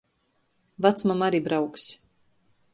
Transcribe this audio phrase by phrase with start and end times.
[0.85, 1.85] Vacmama ari brauks...